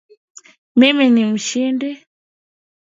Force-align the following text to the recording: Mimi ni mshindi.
Mimi 0.79 1.09
ni 1.09 1.25
mshindi. 1.25 2.03